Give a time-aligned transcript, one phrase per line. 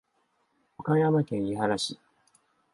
[0.79, 1.99] 岡山県井原市